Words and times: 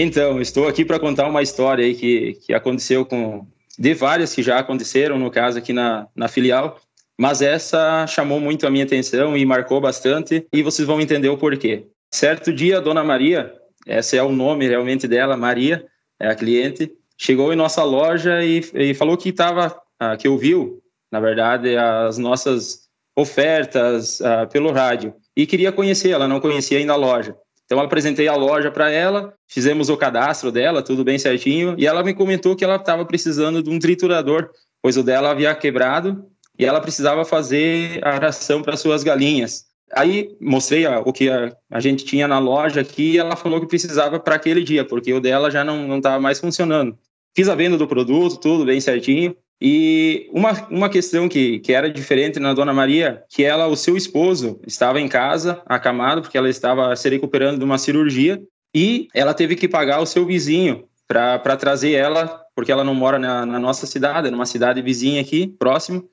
Então, 0.00 0.40
estou 0.40 0.68
aqui 0.68 0.84
para 0.84 1.00
contar 1.00 1.26
uma 1.26 1.42
história 1.42 1.84
aí 1.84 1.92
que, 1.92 2.34
que 2.34 2.54
aconteceu 2.54 3.04
com. 3.04 3.44
de 3.76 3.94
várias 3.94 4.32
que 4.32 4.44
já 4.44 4.56
aconteceram, 4.60 5.18
no 5.18 5.28
caso, 5.28 5.58
aqui 5.58 5.72
na, 5.72 6.06
na 6.14 6.28
filial, 6.28 6.78
mas 7.18 7.42
essa 7.42 8.06
chamou 8.06 8.38
muito 8.38 8.64
a 8.64 8.70
minha 8.70 8.84
atenção 8.84 9.36
e 9.36 9.44
marcou 9.44 9.80
bastante, 9.80 10.46
e 10.52 10.62
vocês 10.62 10.86
vão 10.86 11.00
entender 11.00 11.28
o 11.28 11.36
porquê. 11.36 11.86
Certo 12.14 12.52
dia, 12.52 12.78
a 12.78 12.80
dona 12.80 13.02
Maria, 13.02 13.52
esse 13.84 14.16
é 14.16 14.22
o 14.22 14.30
nome 14.30 14.68
realmente 14.68 15.08
dela, 15.08 15.36
Maria, 15.36 15.84
é 16.20 16.28
a 16.28 16.34
cliente, 16.34 16.90
chegou 17.16 17.52
em 17.52 17.56
nossa 17.56 17.82
loja 17.82 18.42
e, 18.44 18.62
e 18.74 18.94
falou 18.94 19.16
que 19.16 19.30
estava, 19.30 19.80
ah, 19.98 20.16
que 20.16 20.28
ouviu, 20.28 20.82
na 21.10 21.20
verdade, 21.20 21.76
as 21.76 22.18
nossas 22.18 22.88
ofertas 23.16 24.20
ah, 24.20 24.46
pelo 24.46 24.70
rádio 24.70 25.14
e 25.36 25.46
queria 25.46 25.72
conhecer, 25.72 26.10
ela 26.10 26.28
não 26.28 26.40
conhecia 26.40 26.78
ainda 26.78 26.92
a 26.92 26.96
loja. 26.96 27.36
Então, 27.64 27.80
apresentei 27.80 28.26
a 28.26 28.34
loja 28.34 28.70
para 28.70 28.90
ela, 28.90 29.34
fizemos 29.46 29.90
o 29.90 29.96
cadastro 29.96 30.50
dela, 30.50 30.82
tudo 30.82 31.04
bem 31.04 31.18
certinho, 31.18 31.74
e 31.76 31.86
ela 31.86 32.02
me 32.02 32.14
comentou 32.14 32.56
que 32.56 32.64
ela 32.64 32.76
estava 32.76 33.04
precisando 33.04 33.62
de 33.62 33.68
um 33.68 33.78
triturador, 33.78 34.50
pois 34.80 34.96
o 34.96 35.02
dela 35.02 35.30
havia 35.30 35.54
quebrado 35.54 36.24
e 36.58 36.64
ela 36.64 36.80
precisava 36.80 37.24
fazer 37.26 38.00
a 38.02 38.18
ração 38.18 38.62
para 38.62 38.76
suas 38.76 39.04
galinhas. 39.04 39.67
Aí 39.94 40.36
mostrei 40.40 40.86
a, 40.86 41.00
o 41.00 41.12
que 41.12 41.30
a, 41.30 41.54
a, 41.70 41.80
gente 41.80 42.04
tinha 42.04 42.28
na 42.28 42.38
loja 42.38 42.80
aqui 42.80 43.12
e 43.12 43.18
ela 43.18 43.36
falou 43.36 43.60
que 43.60 43.66
precisava 43.66 44.20
para 44.20 44.34
aquele 44.34 44.62
dia, 44.62 44.84
porque 44.84 45.12
o 45.12 45.20
dela 45.20 45.50
já 45.50 45.64
não 45.64 45.96
estava 45.96 46.20
mais 46.20 46.38
funcionando. 46.40 46.96
Fiz 47.34 47.48
a 47.48 47.54
venda 47.54 47.76
do 47.76 47.86
produto, 47.86 48.38
tudo 48.38 48.64
bem 48.64 48.80
certinho. 48.80 49.34
E 49.60 50.28
uma, 50.32 50.52
uma 50.70 50.88
questão 50.88 51.28
que, 51.28 51.58
que 51.60 51.72
era 51.72 51.90
diferente 51.90 52.38
na 52.38 52.54
Dona 52.54 52.72
Maria, 52.72 53.24
que 53.28 53.44
ela, 53.44 53.66
o 53.66 53.76
seu 53.76 53.96
esposo, 53.96 54.60
estava 54.66 55.00
em 55.00 55.08
casa, 55.08 55.60
acamado, 55.66 56.22
porque 56.22 56.38
ela 56.38 56.48
estava 56.48 56.94
se 56.94 57.08
recuperando 57.08 57.58
de 57.58 57.64
uma 57.64 57.78
cirurgia, 57.78 58.40
e 58.74 59.08
ela 59.14 59.34
teve 59.34 59.56
que 59.56 59.68
pagar 59.68 60.00
o 60.00 60.06
seu 60.06 60.24
vizinho 60.24 60.84
para 61.08 61.56
trazer 61.56 61.92
ela, 61.92 62.42
porque 62.54 62.70
ela 62.70 62.84
não 62.84 62.94
mora 62.94 63.18
na, 63.18 63.44
na 63.44 63.58
nossa 63.58 63.86
cidade, 63.86 64.30
numa 64.30 64.46
cidade 64.46 64.82
vizinha 64.82 65.20
aqui, 65.20 65.48
próximo, 65.58 66.08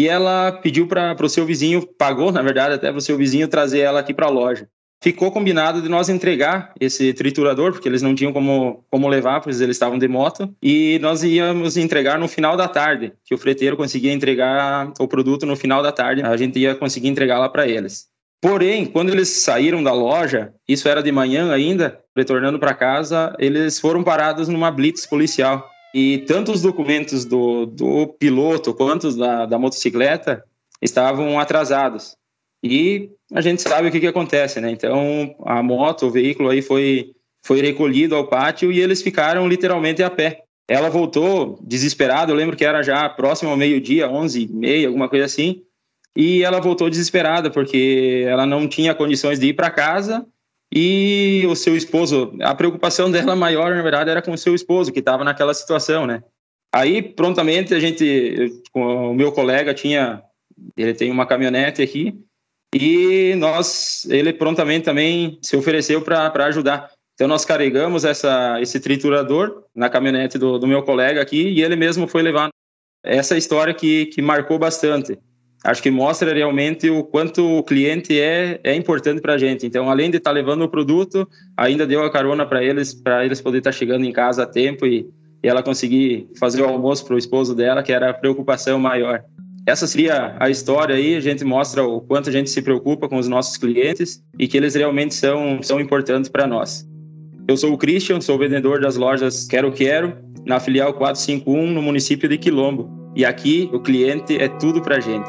e 0.00 0.08
ela 0.08 0.52
pediu 0.52 0.86
para 0.86 1.16
o 1.20 1.28
seu 1.28 1.44
vizinho, 1.44 1.86
pagou, 1.86 2.32
na 2.32 2.40
verdade, 2.40 2.74
até 2.74 2.88
para 2.88 2.98
o 2.98 3.02
seu 3.02 3.16
vizinho 3.16 3.48
trazer 3.48 3.80
ela 3.80 4.00
aqui 4.00 4.14
para 4.14 4.26
a 4.26 4.30
loja 4.30 4.66
ficou 5.02 5.32
combinado 5.32 5.80
de 5.80 5.88
nós 5.88 6.08
entregar 6.08 6.72
esse 6.78 7.12
triturador, 7.14 7.72
porque 7.72 7.88
eles 7.88 8.02
não 8.02 8.14
tinham 8.14 8.32
como, 8.32 8.84
como 8.90 9.08
levar, 9.08 9.40
pois 9.40 9.60
eles 9.60 9.76
estavam 9.76 9.98
de 9.98 10.06
moto, 10.06 10.54
e 10.62 10.98
nós 11.00 11.22
íamos 11.22 11.76
entregar 11.76 12.18
no 12.18 12.28
final 12.28 12.56
da 12.56 12.68
tarde, 12.68 13.12
que 13.24 13.34
o 13.34 13.38
freteiro 13.38 13.76
conseguia 13.76 14.12
entregar 14.12 14.92
o 14.98 15.08
produto 15.08 15.46
no 15.46 15.56
final 15.56 15.82
da 15.82 15.90
tarde, 15.90 16.22
a 16.22 16.36
gente 16.36 16.58
ia 16.58 16.74
conseguir 16.74 17.08
entregar 17.08 17.38
lá 17.38 17.48
para 17.48 17.66
eles. 17.66 18.08
Porém, 18.42 18.86
quando 18.86 19.10
eles 19.10 19.28
saíram 19.28 19.82
da 19.82 19.92
loja, 19.92 20.52
isso 20.66 20.88
era 20.88 21.02
de 21.02 21.12
manhã 21.12 21.52
ainda, 21.52 22.00
retornando 22.16 22.58
para 22.58 22.74
casa, 22.74 23.34
eles 23.38 23.78
foram 23.78 24.02
parados 24.02 24.48
numa 24.48 24.70
blitz 24.70 25.04
policial. 25.04 25.68
E 25.94 26.18
tanto 26.18 26.52
os 26.52 26.62
documentos 26.62 27.24
do, 27.24 27.66
do 27.66 28.06
piloto 28.06 28.72
quanto 28.72 29.14
da, 29.16 29.46
da 29.46 29.58
motocicleta 29.58 30.44
estavam 30.80 31.38
atrasados. 31.38 32.16
E 32.62 33.10
a 33.32 33.40
gente 33.40 33.62
sabe 33.62 33.88
o 33.88 33.90
que, 33.90 34.00
que 34.00 34.06
acontece, 34.06 34.60
né? 34.60 34.70
Então, 34.70 35.34
a 35.44 35.62
moto, 35.62 36.06
o 36.06 36.10
veículo 36.10 36.50
aí 36.50 36.62
foi, 36.62 37.12
foi 37.42 37.60
recolhido 37.60 38.14
ao 38.14 38.26
pátio 38.26 38.70
e 38.70 38.80
eles 38.80 39.02
ficaram 39.02 39.48
literalmente 39.48 40.02
a 40.02 40.10
pé. 40.10 40.44
Ela 40.68 40.88
voltou 40.88 41.58
desesperada, 41.62 42.30
eu 42.30 42.36
lembro 42.36 42.56
que 42.56 42.64
era 42.64 42.82
já 42.82 43.08
próximo 43.08 43.50
ao 43.50 43.56
meio-dia, 43.56 44.08
11 44.08 44.42
e 44.42 44.48
meia, 44.48 44.86
alguma 44.86 45.08
coisa 45.08 45.24
assim, 45.24 45.62
e 46.14 46.44
ela 46.44 46.60
voltou 46.60 46.88
desesperada 46.88 47.50
porque 47.50 48.24
ela 48.26 48.46
não 48.46 48.68
tinha 48.68 48.94
condições 48.94 49.40
de 49.40 49.48
ir 49.48 49.54
para 49.54 49.70
casa 49.70 50.24
e 50.72 51.44
o 51.48 51.56
seu 51.56 51.76
esposo, 51.76 52.36
a 52.40 52.54
preocupação 52.54 53.10
dela 53.10 53.34
maior, 53.34 53.74
na 53.74 53.82
verdade, 53.82 54.10
era 54.10 54.22
com 54.22 54.32
o 54.32 54.38
seu 54.38 54.54
esposo, 54.54 54.92
que 54.92 55.00
estava 55.00 55.24
naquela 55.24 55.52
situação, 55.52 56.06
né? 56.06 56.22
Aí, 56.72 57.02
prontamente, 57.02 57.74
a 57.74 57.80
gente, 57.80 58.62
o 58.72 59.12
meu 59.12 59.32
colega 59.32 59.74
tinha, 59.74 60.22
ele 60.76 60.94
tem 60.94 61.10
uma 61.10 61.26
caminhonete 61.26 61.82
aqui, 61.82 62.16
e 62.74 63.34
nós, 63.36 64.06
ele 64.08 64.32
prontamente 64.32 64.84
também 64.84 65.38
se 65.42 65.56
ofereceu 65.56 66.02
para 66.02 66.46
ajudar. 66.46 66.90
Então 67.14 67.28
nós 67.28 67.44
carregamos 67.44 68.04
essa, 68.04 68.60
esse 68.60 68.80
triturador 68.80 69.64
na 69.74 69.90
caminhonete 69.90 70.38
do, 70.38 70.58
do 70.58 70.66
meu 70.66 70.82
colega 70.82 71.20
aqui 71.20 71.48
e 71.48 71.62
ele 71.62 71.76
mesmo 71.76 72.06
foi 72.06 72.22
levar. 72.22 72.48
Essa 73.04 73.36
história 73.36 73.74
que, 73.74 74.06
que 74.06 74.22
marcou 74.22 74.58
bastante. 74.58 75.18
Acho 75.62 75.82
que 75.82 75.90
mostra 75.90 76.32
realmente 76.32 76.88
o 76.88 77.04
quanto 77.04 77.58
o 77.58 77.62
cliente 77.62 78.18
é, 78.18 78.58
é 78.64 78.74
importante 78.74 79.20
para 79.20 79.34
a 79.34 79.38
gente. 79.38 79.66
Então, 79.66 79.90
além 79.90 80.10
de 80.10 80.16
estar 80.16 80.30
tá 80.30 80.34
levando 80.34 80.62
o 80.62 80.68
produto, 80.68 81.28
ainda 81.54 81.86
deu 81.86 82.02
a 82.02 82.10
carona 82.10 82.46
para 82.46 82.64
eles, 82.64 82.94
para 82.94 83.24
eles 83.24 83.42
poderem 83.42 83.58
estar 83.58 83.72
tá 83.72 83.76
chegando 83.76 84.04
em 84.04 84.12
casa 84.12 84.44
a 84.44 84.46
tempo 84.46 84.86
e, 84.86 85.06
e 85.42 85.48
ela 85.48 85.62
conseguir 85.62 86.28
fazer 86.38 86.62
o 86.62 86.64
almoço 86.66 87.04
para 87.04 87.14
o 87.14 87.18
esposo 87.18 87.54
dela, 87.54 87.82
que 87.82 87.92
era 87.92 88.08
a 88.08 88.14
preocupação 88.14 88.78
maior. 88.78 89.22
Essa 89.66 89.86
seria 89.86 90.34
a 90.40 90.48
história 90.48 90.96
aí, 90.96 91.14
a 91.14 91.20
gente 91.20 91.44
mostra 91.44 91.84
o 91.84 92.00
quanto 92.00 92.30
a 92.30 92.32
gente 92.32 92.48
se 92.48 92.62
preocupa 92.62 93.06
com 93.06 93.18
os 93.18 93.28
nossos 93.28 93.58
clientes 93.58 94.22
e 94.38 94.48
que 94.48 94.56
eles 94.56 94.74
realmente 94.74 95.14
são, 95.14 95.62
são 95.62 95.78
importantes 95.78 96.30
para 96.30 96.46
nós. 96.46 96.88
Eu 97.46 97.56
sou 97.56 97.74
o 97.74 97.78
Christian, 97.78 98.20
sou 98.22 98.38
vendedor 98.38 98.80
das 98.80 98.96
lojas 98.96 99.46
Quero 99.46 99.70
Quero, 99.70 100.16
na 100.46 100.58
filial 100.58 100.94
451, 100.94 101.70
no 101.70 101.82
município 101.82 102.28
de 102.28 102.38
Quilombo. 102.38 102.88
E 103.14 103.24
aqui 103.24 103.68
o 103.72 103.80
cliente 103.80 104.40
é 104.40 104.48
tudo 104.48 104.80
para 104.80 104.96
a 104.96 105.00
gente. 105.00 105.28